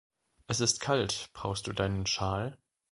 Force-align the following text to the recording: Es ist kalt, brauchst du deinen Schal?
Es 0.47 0.61
ist 0.61 0.79
kalt, 0.79 1.29
brauchst 1.33 1.67
du 1.67 1.73
deinen 1.73 2.07
Schal? 2.07 2.57